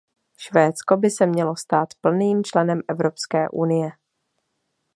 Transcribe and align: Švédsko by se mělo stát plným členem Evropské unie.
Švédsko 0.37 0.97
by 0.97 1.09
se 1.09 1.25
mělo 1.25 1.55
stát 1.55 1.89
plným 2.01 2.43
členem 2.43 2.81
Evropské 2.87 3.49
unie. 3.49 3.89